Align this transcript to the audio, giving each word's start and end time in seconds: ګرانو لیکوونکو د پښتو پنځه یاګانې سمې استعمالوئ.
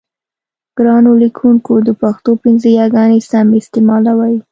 ګرانو 0.77 1.11
لیکوونکو 1.21 1.73
د 1.87 1.89
پښتو 2.01 2.31
پنځه 2.43 2.67
یاګانې 2.79 3.19
سمې 3.29 3.57
استعمالوئ. 3.61 4.35